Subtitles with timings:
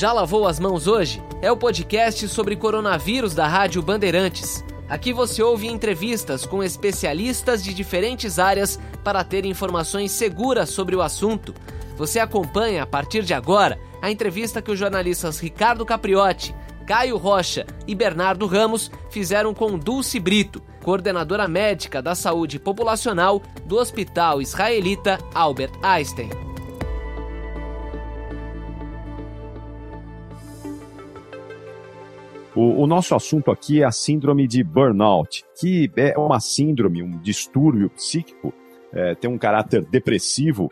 [0.00, 1.22] Já lavou as mãos hoje?
[1.42, 4.64] É o podcast sobre coronavírus da Rádio Bandeirantes.
[4.88, 11.02] Aqui você ouve entrevistas com especialistas de diferentes áreas para ter informações seguras sobre o
[11.02, 11.54] assunto.
[11.98, 16.54] Você acompanha a partir de agora a entrevista que os jornalistas Ricardo Capriotti,
[16.86, 23.76] Caio Rocha e Bernardo Ramos fizeram com Dulce Brito, coordenadora médica da saúde populacional do
[23.76, 26.49] Hospital Israelita Albert Einstein.
[32.54, 37.18] O, o, nosso assunto aqui é a síndrome de burnout, que é uma síndrome, um
[37.20, 38.52] distúrbio psíquico,
[38.92, 40.70] é, tem um caráter depressivo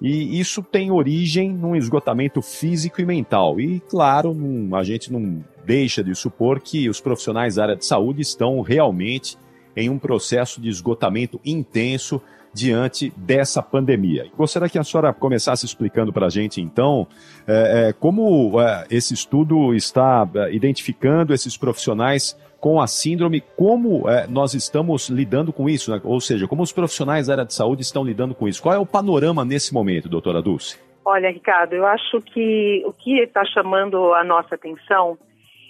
[0.00, 3.58] e isso tem origem num esgotamento físico e mental.
[3.58, 7.86] E, claro, num, a gente não deixa de supor que os profissionais da área de
[7.86, 9.38] saúde estão realmente
[9.74, 12.20] em um processo de esgotamento intenso
[12.54, 14.26] diante dessa pandemia.
[14.36, 17.06] Gostaria que a senhora começasse explicando para a gente, então,
[17.46, 24.08] é, é, como é, esse estudo está é, identificando esses profissionais com a síndrome, como
[24.08, 26.00] é, nós estamos lidando com isso, né?
[26.04, 28.62] ou seja, como os profissionais da área de saúde estão lidando com isso.
[28.62, 30.78] Qual é o panorama nesse momento, doutora Dulce?
[31.04, 35.18] Olha, Ricardo, eu acho que o que está chamando a nossa atenção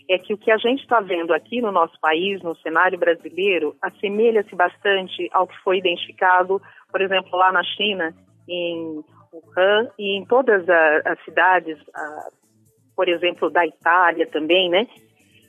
[0.08, 3.74] é que o que a gente está vendo aqui no nosso país, no cenário brasileiro,
[3.80, 6.60] assemelha-se bastante ao que foi identificado,
[6.90, 8.14] por exemplo, lá na China,
[8.48, 11.78] em Wuhan e em todas as cidades,
[12.94, 14.86] por exemplo, da Itália também, né?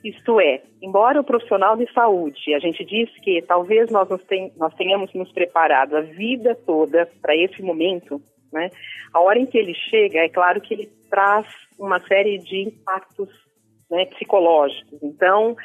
[0.02, 4.08] Isto é, embora o profissional de saúde, a gente diz que talvez nós,
[4.56, 8.20] nós tenhamos nos preparado a vida toda para esse momento,
[8.52, 8.70] né?
[9.12, 11.46] A hora em que ele chega, é claro que ele traz
[11.78, 13.45] uma série de impactos
[13.90, 15.02] né, psicológicos.
[15.02, 15.56] Então,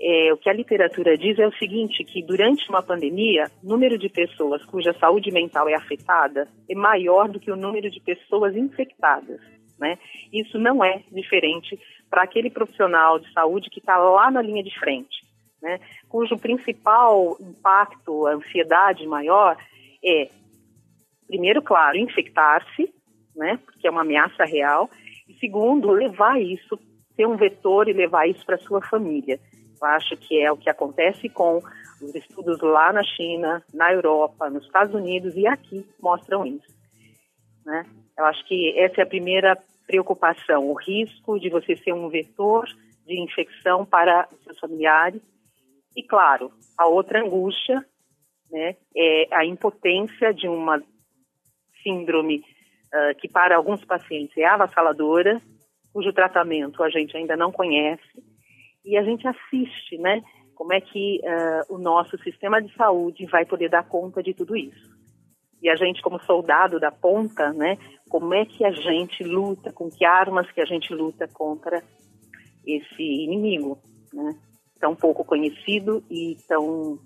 [0.00, 3.96] é, o que a literatura diz é o seguinte, que durante uma pandemia, o número
[3.96, 8.56] de pessoas cuja saúde mental é afetada é maior do que o número de pessoas
[8.56, 9.40] infectadas.
[9.78, 9.98] Né?
[10.32, 11.78] Isso não é diferente
[12.10, 15.24] para aquele profissional de saúde que está lá na linha de frente,
[15.62, 15.78] né?
[16.08, 19.56] cujo principal impacto, a ansiedade maior
[20.04, 20.28] é,
[21.28, 22.92] primeiro, claro, infectar-se,
[23.36, 23.58] né?
[23.64, 24.90] porque é uma ameaça real,
[25.28, 26.76] e segundo, levar isso
[27.14, 29.38] ser um vetor e levar isso para sua família.
[29.80, 31.60] Eu acho que é o que acontece com
[32.00, 36.72] os estudos lá na China, na Europa, nos Estados Unidos e aqui mostram isso.
[37.64, 37.84] Né?
[38.16, 42.66] Eu acho que essa é a primeira preocupação, o risco de você ser um vetor
[43.06, 45.20] de infecção para seus familiares.
[45.96, 47.84] E, claro, a outra angústia
[48.50, 50.82] né, é a impotência de uma
[51.82, 55.42] síndrome uh, que para alguns pacientes é avassaladora
[55.92, 58.22] cujo tratamento a gente ainda não conhece,
[58.84, 60.22] e a gente assiste, né?
[60.54, 64.56] Como é que uh, o nosso sistema de saúde vai poder dar conta de tudo
[64.56, 64.90] isso.
[65.62, 67.78] E a gente, como soldado da ponta, né?
[68.08, 71.82] Como é que a gente luta, com que armas que a gente luta contra
[72.66, 73.78] esse inimigo,
[74.12, 74.36] né?
[74.80, 76.98] Tão pouco conhecido e tão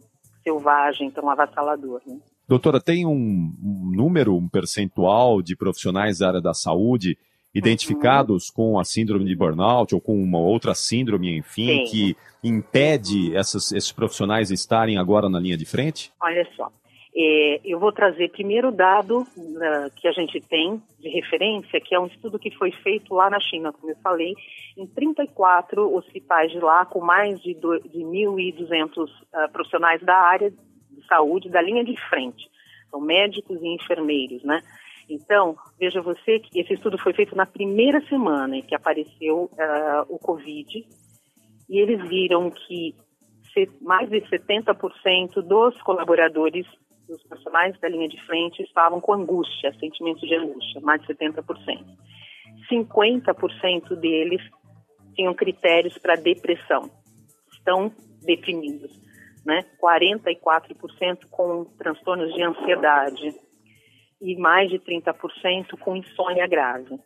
[0.43, 2.19] selvagem, tão avassalador, né?
[2.49, 7.19] Doutora, tem um, um número, um percentual de profissionais da área da saúde
[7.57, 8.55] identificados uhum.
[8.55, 11.91] com a síndrome de burnout ou com uma outra síndrome, enfim, Sim.
[11.91, 16.13] que impede essas, esses profissionais estarem agora na linha de frente?
[16.21, 16.71] Olha só,
[17.19, 21.95] é, eu vou trazer primeiro o dado uh, que a gente tem de referência, que
[21.95, 24.35] é um estudo que foi feito lá na China, como eu falei,
[24.77, 30.51] em 34 hospitais de lá, com mais de, de 1.200 uh, ah, profissionais da área
[30.51, 32.51] de saúde, da linha de frente.
[32.91, 34.61] São médicos e enfermeiros, né?
[35.09, 40.07] Então, veja você que esse estudo foi feito na primeira semana em que apareceu uh,
[40.09, 40.85] o Covid,
[41.69, 42.95] e eles viram que
[43.81, 46.67] mais de 70% dos colaboradores,
[47.09, 51.43] dos profissionais da linha de frente, estavam com angústia, sentimento de angústia, mais de 70%.
[52.71, 54.43] 50% deles
[55.15, 56.91] tinham critérios para depressão,
[57.51, 57.91] estão
[58.23, 58.91] deprimidos.
[59.45, 59.65] Né?
[59.81, 63.33] 44% com transtornos de ansiedade,
[64.21, 66.99] e mais de 30% com insônia grave,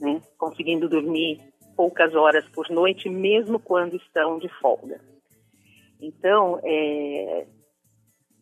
[0.00, 0.20] né?
[0.36, 1.40] conseguindo dormir
[1.76, 5.00] poucas horas por noite, mesmo quando estão de folga.
[6.00, 7.46] Então, é,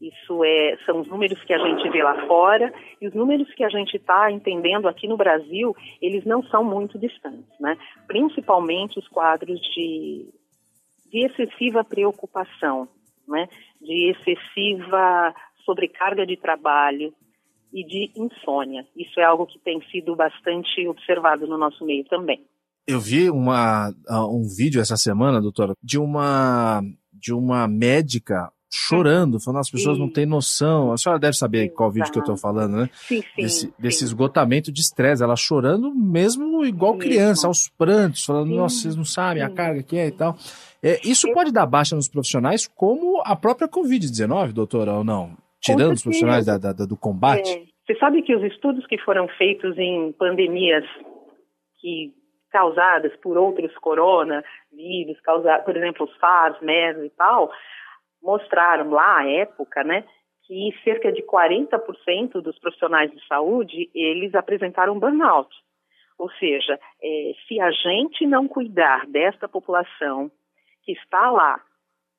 [0.01, 3.63] isso é, são os números que a gente vê lá fora e os números que
[3.63, 7.77] a gente está entendendo aqui no Brasil, eles não são muito distantes, né?
[8.07, 10.27] Principalmente os quadros de,
[11.11, 12.89] de excessiva preocupação,
[13.29, 13.47] né?
[13.79, 15.35] De excessiva
[15.67, 17.13] sobrecarga de trabalho,
[17.73, 18.87] e de insônia.
[18.97, 22.45] Isso é algo que tem sido bastante observado no nosso meio também.
[22.87, 26.83] Eu vi uma, um vídeo essa semana, doutora, de uma,
[27.13, 30.03] de uma médica chorando, falando, as pessoas sim.
[30.03, 30.93] não têm noção.
[30.93, 32.91] A senhora deve saber sim, qual vídeo que eu estou falando, né?
[32.95, 33.43] Sim, sim.
[33.43, 38.97] Desse, desse esgotamento de estresse, ela chorando mesmo igual criança, aos prantos, falando, nossa, vocês
[38.97, 40.37] não sabem a carga que é e tal.
[40.83, 45.37] É, isso pode dar baixa nos profissionais, como a própria Covid-19, doutora, ou não?
[45.61, 47.51] Tirando os profissionais da, da, do combate?
[47.51, 47.71] É.
[47.87, 50.85] Você sabe que os estudos que foram feitos em pandemias
[51.81, 52.15] que
[52.51, 57.51] causadas por outros coronavírus, causados, por exemplo, os SARS, MERS e tal,
[58.23, 60.05] mostraram lá à época, né,
[60.47, 65.55] que cerca de 40% dos profissionais de saúde, eles apresentaram burnout.
[66.19, 70.31] Ou seja, é, se a gente não cuidar desta população
[70.83, 71.61] que está lá,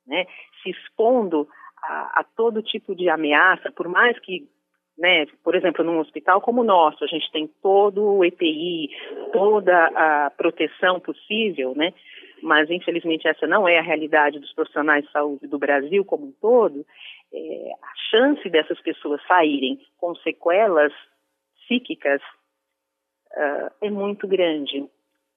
[0.08, 0.26] né,
[0.64, 1.48] se expondo
[1.84, 4.48] a, a todo tipo de ameaça, por mais que
[4.98, 5.26] né?
[5.44, 8.90] Por exemplo, num hospital como o nosso, a gente tem todo o EPI,
[9.34, 11.94] toda a proteção possível, né?
[12.42, 16.32] Mas infelizmente essa não é a realidade dos profissionais de saúde do Brasil como um
[16.34, 16.86] todo.
[17.34, 20.94] É, a chance dessas pessoas saírem com sequelas
[21.62, 22.22] psíquicas
[23.32, 24.86] uh, é muito grande.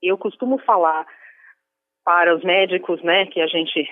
[0.03, 1.07] Eu costumo falar
[2.05, 3.89] para os médicos, né, que a gente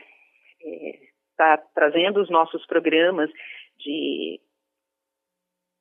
[1.33, 3.31] está trazendo os nossos programas
[3.79, 4.41] de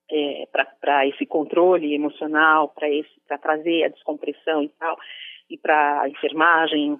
[0.09, 0.47] é,
[0.81, 4.97] para esse controle emocional, para trazer a descompressão e tal,
[5.49, 6.99] e para a enfermagem,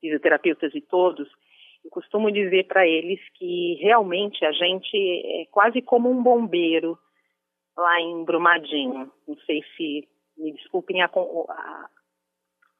[0.00, 1.28] fisioterapeutas e todos,
[1.84, 6.98] eu costumo dizer para eles que realmente a gente é quase como um bombeiro
[7.76, 9.10] lá em Brumadinho.
[9.26, 10.06] Não sei se
[10.36, 11.88] me desculpem a, a,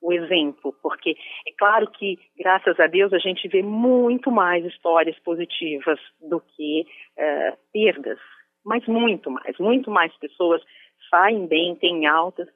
[0.02, 1.17] o exemplo, porque
[1.47, 6.87] é claro que, graças a Deus, a gente vê muito mais histórias positivas do que
[7.19, 8.19] uh, perdas
[8.64, 10.62] mas muito mais, muito mais pessoas
[11.08, 12.49] saem bem, têm altas,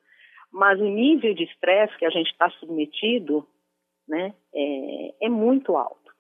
[0.53, 3.47] mas o nível de estresse que a gente está submetido,
[4.07, 6.13] né, é, é, muito alto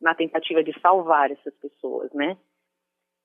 [0.00, 2.36] na tentativa de salvar essas pessoas, né?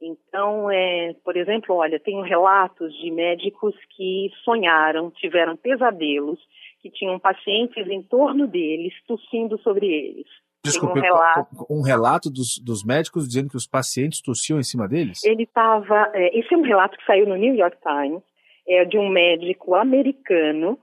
[0.02, 6.40] Então, é, por exemplo, olha, tenho relatos de médicos que sonharam, tiveram pesadelos,
[6.82, 10.26] que tinham pacientes em torno deles tossindo sobre eles.
[10.64, 14.88] Desculpe, um relato, um relato dos, dos, médicos dizendo que os pacientes tossiam em cima
[14.88, 15.24] deles?
[15.24, 16.12] Ele estava.
[16.14, 18.22] É, esse é um relato que saiu no New York Times,
[18.68, 20.78] é de um médico americano,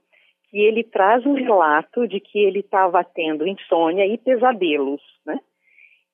[0.51, 5.39] que ele traz um relato de que ele estava tendo insônia e pesadelos, né?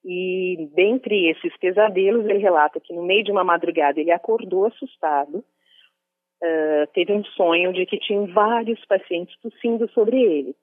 [0.05, 5.39] E dentre esses pesadelos, ele relata que no meio de uma madrugada ele acordou assustado,
[5.39, 10.55] uh, teve um sonho de que tinham vários pacientes tossindo sobre ele.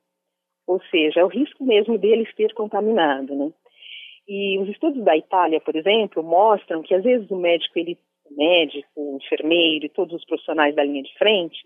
[0.68, 3.52] Ou seja, é o risco mesmo deles ter contaminado, né?
[4.28, 7.98] E os estudos da Itália, por exemplo, mostram que às vezes o médico, ele,
[8.30, 11.60] o médico, o enfermeiro e todos os profissionais da linha de frente,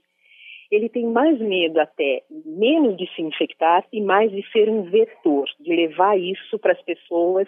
[0.76, 5.46] ele tem mais medo até menos de se infectar e mais de ser um vetor,
[5.60, 7.48] de levar isso para as pessoas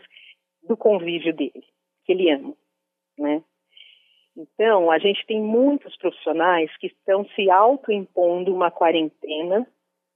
[0.64, 1.64] do convívio dele,
[2.06, 2.54] que ele ama,
[3.18, 3.44] né?
[4.36, 9.68] Então, a gente tem muitos profissionais que estão se autoimpondo uma quarentena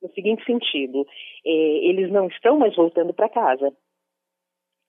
[0.01, 1.07] no seguinte sentido:
[1.45, 3.75] é, eles não estão mais voltando para casa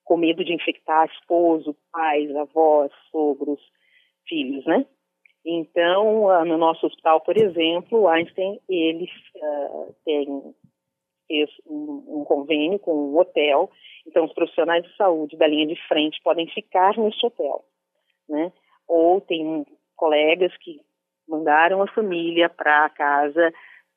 [0.04, 3.60] com medo de infectar esposo, pais, avós, sogros,
[4.26, 4.84] filhos, né?
[5.44, 10.54] Então, ah, no nosso hospital, por exemplo, Einstein, ele uh, tem um,
[11.66, 13.70] um, convênio com um hotel,
[14.06, 17.64] então os profissionais de saúde da linha de frente podem ficar neste hotel,
[18.28, 18.52] né?
[18.86, 19.66] Ou tem
[19.96, 20.80] colegas que
[21.28, 23.52] mandaram a família para casa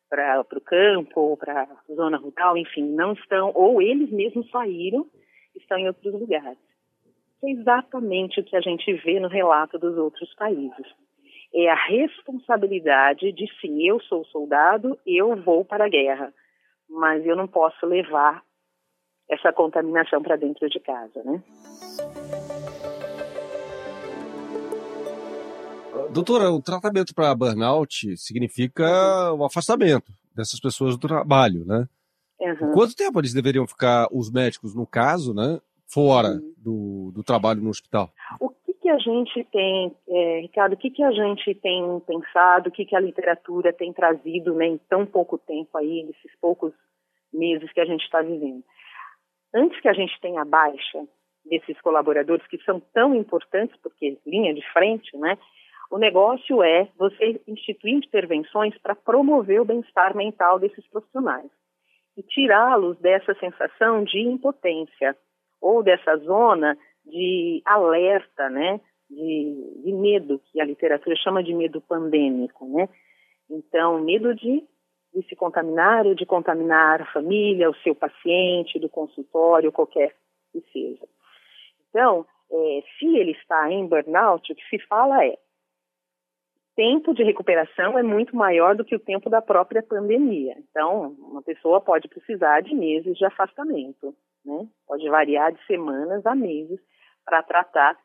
[0.10, 5.06] para o campo, para a zona rural, enfim, não estão, ou eles mesmos saíram,
[5.56, 6.58] estão em outros lugares.
[7.44, 10.88] É exatamente o que a gente vê no relato dos outros países.
[11.58, 16.34] É a responsabilidade de sim, eu sou soldado, eu vou para a guerra,
[16.90, 18.44] mas eu não posso levar
[19.30, 21.42] essa contaminação para dentro de casa, né?
[26.12, 31.88] Doutora, o tratamento para burnout significa o afastamento dessas pessoas do trabalho, né?
[32.40, 32.74] Uhum.
[32.74, 36.54] Quanto tempo eles deveriam ficar, os médicos, no caso, né, fora uhum.
[36.58, 38.12] do, do trabalho no hospital?
[38.42, 38.50] O
[38.86, 42.86] que a gente tem, é, Ricardo, o que, que a gente tem pensado, o que,
[42.86, 46.72] que a literatura tem trazido né, em tão pouco tempo aí, nesses poucos
[47.34, 48.64] meses que a gente está vivendo?
[49.56, 51.04] Antes que a gente tenha a baixa
[51.44, 55.36] desses colaboradores que são tão importantes, porque linha de frente, né?
[55.90, 61.50] O negócio é você instituir intervenções para promover o bem-estar mental desses profissionais
[62.16, 65.18] e tirá-los dessa sensação de impotência
[65.60, 71.80] ou dessa zona de alerta, né, de, de medo, que a literatura chama de medo
[71.82, 72.90] pandêmico, né?
[73.50, 74.64] Então, medo de,
[75.14, 80.16] de se contaminar ou de contaminar a família, o seu paciente, do consultório, qualquer
[80.52, 81.06] que seja.
[81.90, 85.38] Então, é, se ele está em burnout, o que se fala é
[86.76, 90.56] tempo de recuperação é muito maior do que o tempo da própria pandemia.
[90.70, 94.68] Então, uma pessoa pode precisar de meses de afastamento, né?
[94.86, 96.80] Pode variar de semanas a meses
[97.26, 97.98] para tratar,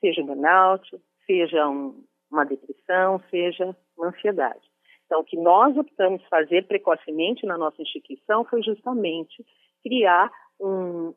[0.00, 0.88] seja um burnout,
[1.26, 4.60] seja um, uma depressão, seja uma ansiedade.
[5.06, 9.44] Então, o que nós optamos fazer precocemente na nossa instituição foi justamente
[9.82, 10.30] criar
[10.60, 11.12] um,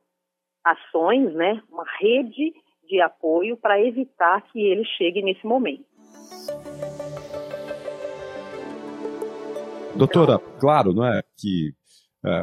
[0.63, 2.53] ações, né, uma rede
[2.88, 5.86] de apoio para evitar que ele chegue nesse momento.
[9.96, 11.72] Doutora, claro, não é que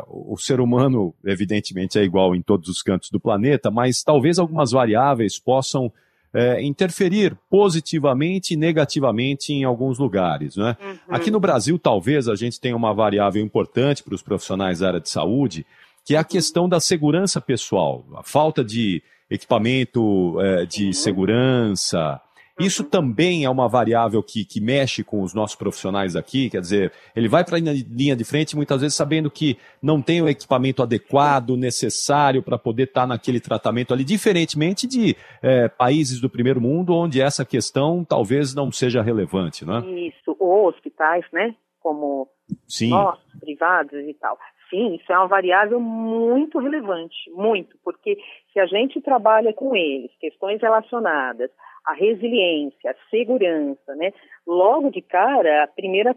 [0.07, 4.73] o ser humano, evidentemente, é igual em todos os cantos do planeta, mas talvez algumas
[4.73, 5.91] variáveis possam
[6.33, 10.57] é, interferir positivamente e negativamente em alguns lugares.
[10.57, 10.77] Né?
[10.81, 10.97] Uhum.
[11.09, 15.01] Aqui no Brasil, talvez a gente tenha uma variável importante para os profissionais da área
[15.01, 15.67] de saúde,
[16.05, 20.93] que é a questão da segurança pessoal, a falta de equipamento é, de uhum.
[20.93, 22.21] segurança,
[22.61, 26.93] isso também é uma variável que, que mexe com os nossos profissionais aqui, quer dizer,
[27.15, 30.83] ele vai para a linha de frente muitas vezes sabendo que não tem o equipamento
[30.83, 36.61] adequado, necessário para poder estar tá naquele tratamento ali, diferentemente de é, países do primeiro
[36.61, 39.81] mundo, onde essa questão talvez não seja relevante, né?
[40.09, 42.29] Isso, ou hospitais, né, como
[42.67, 42.91] Sim.
[42.91, 44.39] nós, privados e tal.
[44.71, 48.17] Sim, isso é uma variável muito relevante, muito, porque
[48.53, 51.51] se a gente trabalha com eles, questões relacionadas
[51.85, 54.13] a resiliência, a segurança, né?
[54.47, 56.17] Logo de cara, a primeira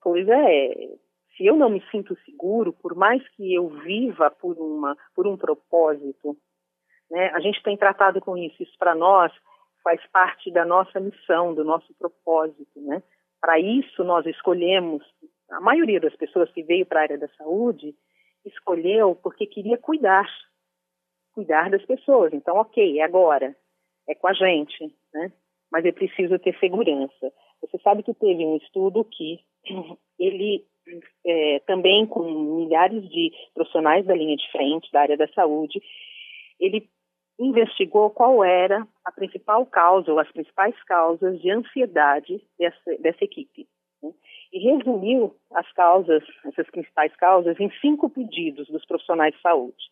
[0.00, 0.90] coisa é
[1.36, 5.36] se eu não me sinto seguro, por mais que eu viva por uma por um
[5.36, 6.36] propósito,
[7.10, 7.30] né?
[7.34, 9.32] A gente tem tratado com isso, isso para nós
[9.82, 13.02] faz parte da nossa missão, do nosso propósito, né?
[13.40, 15.02] Para isso nós escolhemos,
[15.50, 17.94] a maioria das pessoas que veio para a área da saúde
[18.44, 20.26] escolheu porque queria cuidar,
[21.32, 22.32] cuidar das pessoas.
[22.32, 23.54] Então, ok, é agora
[24.08, 25.32] é com a gente, né?
[25.70, 27.32] Mas é preciso ter segurança.
[27.60, 29.40] Você sabe que teve um estudo que
[30.18, 30.66] ele
[31.24, 35.80] é, também com milhares de profissionais da linha de frente da área da saúde,
[36.58, 36.88] ele
[37.38, 43.66] investigou qual era a principal causa ou as principais causas de ansiedade dessa, dessa equipe.
[44.02, 44.12] Né?
[44.52, 49.82] E resumiu as causas, essas principais causas, em cinco pedidos dos profissionais de saúde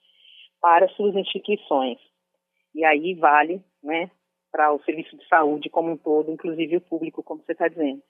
[0.61, 1.99] para suas instituições.
[2.75, 4.11] E aí vale né,
[4.51, 8.03] para o serviço de saúde como um todo, inclusive o público, como você está dizendo.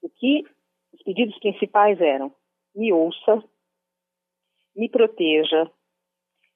[0.00, 0.44] O que
[0.92, 2.34] os pedidos principais eram:
[2.74, 3.42] me ouça,
[4.74, 5.70] me proteja,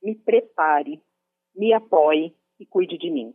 [0.03, 1.03] me prepare,
[1.55, 3.35] me apoie e cuide de mim.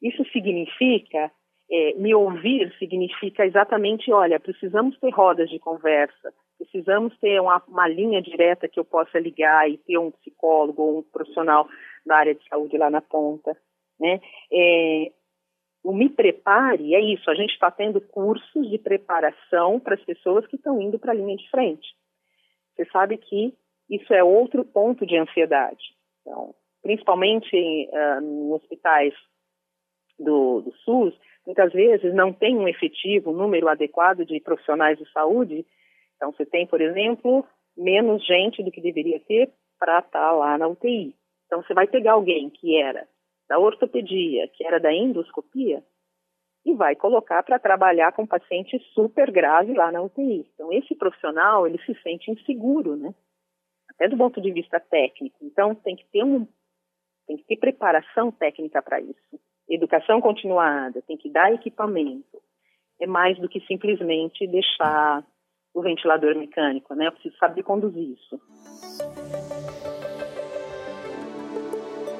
[0.00, 1.30] Isso significa,
[1.70, 7.86] é, me ouvir significa exatamente, olha, precisamos ter rodas de conversa, precisamos ter uma, uma
[7.86, 11.68] linha direta que eu possa ligar e ter um psicólogo ou um profissional
[12.06, 13.56] da área de saúde lá na ponta.
[14.00, 14.20] Né?
[14.50, 15.12] É,
[15.84, 20.46] o Me Prepare é isso, a gente está tendo cursos de preparação para as pessoas
[20.46, 21.86] que estão indo para a linha de frente.
[22.74, 23.54] Você sabe que
[23.90, 25.82] isso é outro ponto de ansiedade.
[26.20, 29.14] Então, principalmente uh, em hospitais
[30.18, 31.14] do, do SUS,
[31.48, 35.64] muitas vezes não tem um efetivo, um número adequado de profissionais de saúde.
[36.14, 37.42] Então, você tem, por exemplo,
[37.74, 41.14] menos gente do que deveria ter para estar tá lá na UTI.
[41.46, 43.08] Então, você vai pegar alguém que era
[43.48, 45.82] da ortopedia, que era da endoscopia,
[46.66, 50.46] e vai colocar para trabalhar com paciente super grave lá na UTI.
[50.52, 53.14] Então, esse profissional, ele se sente inseguro, né?
[53.88, 55.38] Até do ponto de vista técnico.
[55.40, 56.46] Então, tem que ter um
[57.26, 59.40] tem que ter preparação técnica para isso.
[59.68, 62.40] Educação continuada, tem que dar equipamento.
[63.00, 65.22] É mais do que simplesmente deixar
[65.74, 67.06] o ventilador mecânico, né?
[67.06, 68.40] Eu preciso saber conduzir isso.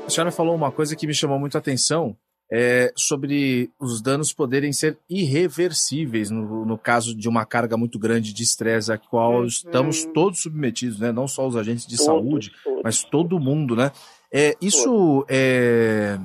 [0.07, 2.17] A senhora falou uma coisa que me chamou muito a atenção,
[2.51, 8.33] é, sobre os danos poderem ser irreversíveis no, no caso de uma carga muito grande
[8.33, 9.45] de estresse a qual uhum.
[9.45, 11.13] estamos todos submetidos, né?
[11.13, 12.83] Não só os agentes de todos, saúde, todos.
[12.83, 13.91] mas todo mundo, né?
[14.33, 16.19] É, isso é,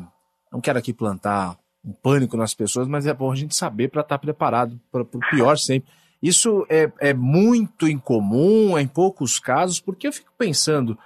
[0.54, 4.02] não quero aqui plantar um pânico nas pessoas, mas é bom a gente saber para
[4.02, 5.92] estar tá preparado para o pior sempre.
[6.22, 10.98] Isso é, é muito incomum, é em poucos casos, porque eu fico pensando,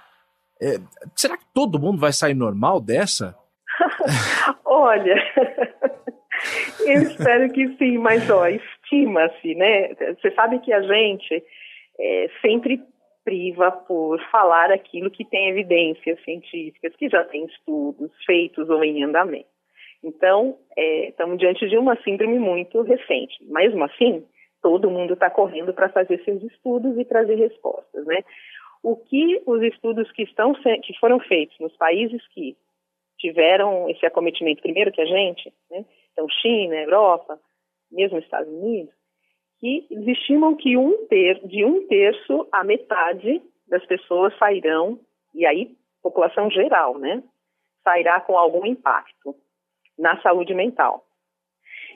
[0.62, 0.78] é,
[1.16, 3.34] será que todo mundo vai sair normal dessa?
[4.64, 5.16] Olha,
[6.86, 9.94] eu espero que sim, mas ó, estima-se, né?
[9.94, 11.42] Você sabe que a gente
[11.98, 12.80] é, sempre
[13.28, 19.04] priva por falar aquilo que tem evidências científicas, que já tem estudos feitos ou em
[19.04, 19.50] andamento.
[20.02, 23.36] Então, é, estamos diante de uma síndrome muito recente.
[23.42, 24.24] Mesmo assim,
[24.62, 28.24] todo mundo está correndo para fazer seus estudos e trazer respostas, né?
[28.82, 32.56] o que os estudos que, estão, que foram feitos nos países que
[33.18, 35.84] tiveram esse acometimento primeiro que a gente, né?
[36.12, 37.38] Então, China, Europa,
[37.90, 38.94] mesmo Estados Unidos,
[39.60, 44.98] que eles estimam que um ter, de um terço a metade das pessoas sairão,
[45.34, 47.22] e aí população geral, né?
[47.84, 49.34] Sairá com algum impacto
[49.98, 51.04] na saúde mental.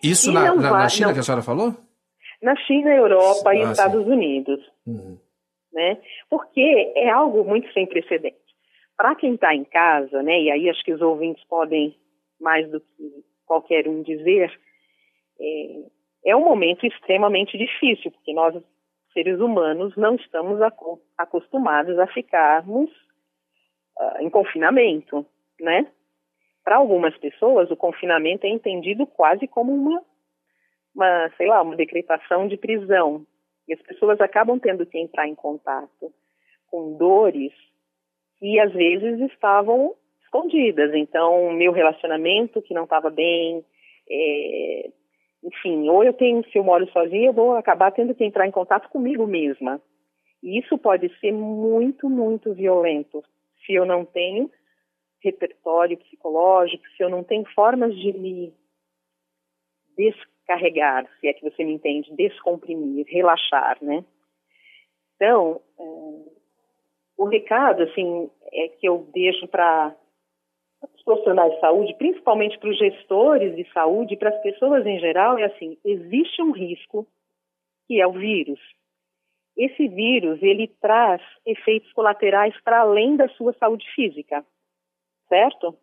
[0.03, 1.75] Isso na, na, na, China não, que a senhora falou?
[2.43, 4.11] Na China, Europa ah, e Estados sim.
[4.11, 4.61] Unidos.
[4.87, 5.17] Uhum.
[5.73, 5.99] Né?
[6.29, 8.37] Porque é algo muito sem precedente.
[8.97, 11.97] Para quem está em casa, né, e aí acho que os ouvintes podem,
[12.41, 14.53] mais do que qualquer um dizer,
[15.41, 15.85] é,
[16.25, 18.55] é um momento extremamente difícil, porque nós,
[19.13, 20.61] seres humanos, não estamos
[21.19, 22.91] acostumados a ficarmos
[23.99, 25.27] uh, em confinamento,
[25.61, 25.87] né?
[26.65, 30.03] Para algumas pessoas, o confinamento é entendido quase como uma,
[30.95, 33.27] uma, sei lá, uma decretação de prisão.
[33.67, 36.13] E as pessoas acabam tendo que entrar em contato
[36.71, 37.53] com dores
[38.39, 40.95] que às vezes estavam escondidas.
[40.95, 43.65] Então, meu relacionamento que não estava bem,
[44.09, 44.91] é,
[45.43, 48.53] enfim, ou eu tenho, se eu moro sozinha, eu vou acabar tendo que entrar em
[48.53, 49.81] contato comigo mesma.
[50.43, 53.23] E isso pode ser muito, muito violento
[53.65, 54.51] se eu não tenho
[55.23, 58.53] repertório psicológico, se eu não tenho formas de me
[59.97, 64.05] descarregar, se é que você me entende, descomprimir, relaxar, né?
[65.15, 65.85] Então, é,
[67.17, 69.95] o recado, assim, é que eu deixo para
[70.95, 75.39] os profissionais de saúde, principalmente para os gestores de saúde, para as pessoas em geral,
[75.39, 77.07] é assim: existe um risco
[77.87, 78.61] que é o vírus.
[79.57, 84.45] Esse vírus ele traz efeitos colaterais para além da sua saúde física,
[85.29, 85.77] certo?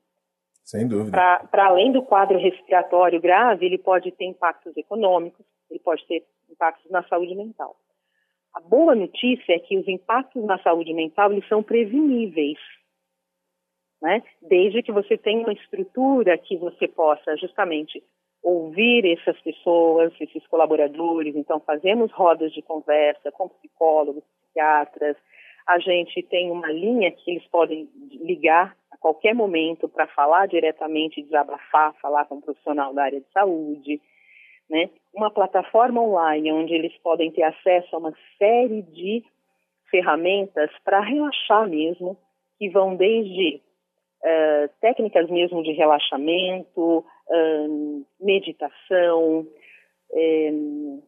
[0.63, 1.11] Sem dúvida.
[1.51, 6.89] Para além do quadro respiratório grave, ele pode ter impactos econômicos, ele pode ter impactos
[6.89, 7.75] na saúde mental.
[8.55, 12.57] A boa notícia é que os impactos na saúde mental eles são preveníveis
[14.01, 14.23] né?
[14.41, 18.01] Desde que você tenha uma estrutura que você possa justamente
[18.41, 21.35] ouvir essas pessoas, esses colaboradores.
[21.35, 25.17] Então, fazemos rodas de conversa com psicólogos, psiquiatras.
[25.67, 31.21] A gente tem uma linha que eles podem ligar a qualquer momento para falar diretamente,
[31.21, 34.01] desabafar, falar com um profissional da área de saúde.
[34.69, 34.89] Né?
[35.13, 39.23] Uma plataforma online onde eles podem ter acesso a uma série de
[39.91, 42.15] ferramentas para relaxar mesmo,
[42.57, 43.61] que vão desde
[44.23, 47.05] uh, técnicas mesmo de relaxamento,
[48.19, 49.45] meditação,
[50.11, 51.03] um,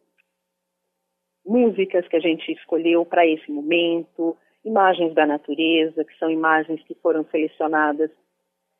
[1.44, 6.94] músicas que a gente escolheu para esse momento, imagens da natureza, que são imagens que
[6.94, 8.10] foram selecionadas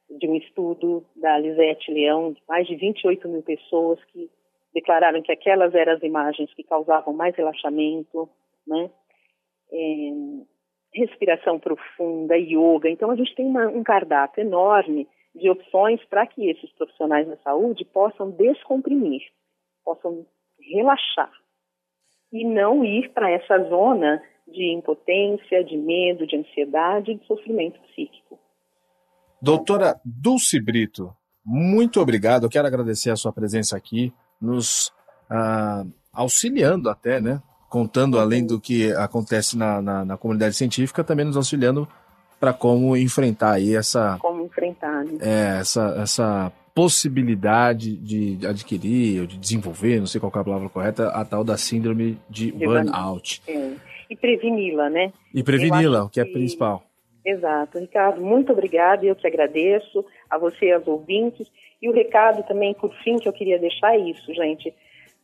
[0.08, 4.30] de um estudo da Lisete Leão, de mais de 28 mil pessoas que
[4.74, 8.28] declararam que aquelas eram as imagens que causavam mais relaxamento,
[8.66, 8.90] né?
[10.94, 12.88] Respiração profunda, yoga.
[12.88, 17.36] Então, a gente tem uma, um cardápio enorme de opções para que esses profissionais da
[17.38, 19.22] saúde possam descomprimir,
[19.84, 20.26] possam
[20.60, 21.32] relaxar
[22.32, 28.38] e não ir para essa zona de impotência, de medo, de ansiedade, de sofrimento psíquico.
[29.40, 32.44] Doutora Dulce Brito, muito obrigado.
[32.44, 34.92] Eu quero agradecer a sua presença aqui, nos
[35.30, 41.24] ah, auxiliando até, né, contando além do que acontece na, na, na comunidade científica, também
[41.24, 41.88] nos auxiliando
[42.38, 45.12] para como enfrentar aí essa como enfrentar né?
[45.22, 50.68] é, essa essa possibilidade de adquirir ou de desenvolver, não sei qual é a palavra
[50.68, 53.42] correta, a tal da síndrome de, de burnout.
[53.48, 53.72] É.
[54.10, 55.12] E preveni-la, né?
[55.34, 56.82] E preveni-la, o que é principal.
[57.24, 57.78] Exato.
[57.78, 61.46] Ricardo, muito obrigada, eu que agradeço a você, aos ouvintes.
[61.80, 64.74] E o recado também, por fim, que eu queria deixar é isso, gente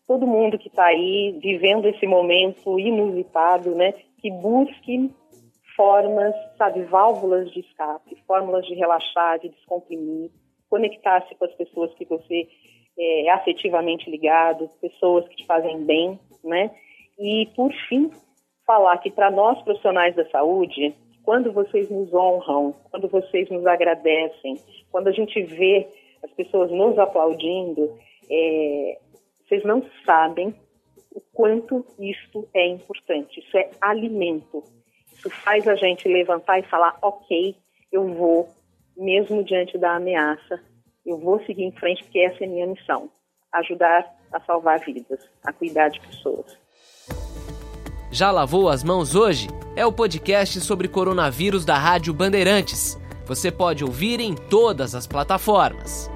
[0.09, 5.11] todo mundo que está aí vivendo esse momento inusitado, né, que busque
[5.77, 10.31] formas, sabe, válvulas de escape, fórmulas de relaxar, de descomprimir,
[10.71, 12.49] conectar-se com as pessoas que você
[12.99, 16.71] é, afetivamente ligado, pessoas que te fazem bem, né?
[17.19, 18.11] E por fim,
[18.67, 24.57] falar que para nós profissionais da saúde, quando vocês nos honram, quando vocês nos agradecem,
[24.91, 25.87] quando a gente vê
[26.25, 27.97] as pessoas nos aplaudindo,
[28.31, 28.99] é,
[29.49, 30.55] vocês não sabem
[31.11, 33.41] o quanto isto é importante.
[33.41, 34.63] Isso é alimento.
[35.13, 37.57] Isso faz a gente levantar e falar: ok,
[37.91, 38.49] eu vou,
[38.97, 40.61] mesmo diante da ameaça,
[41.05, 43.11] eu vou seguir em frente porque essa é a minha missão
[43.53, 46.59] ajudar a salvar vidas, a cuidar de pessoas.
[48.11, 49.49] Já lavou as mãos hoje?
[49.75, 52.99] É o podcast sobre coronavírus da Rádio Bandeirantes.
[53.27, 56.11] Você pode ouvir em todas as plataformas.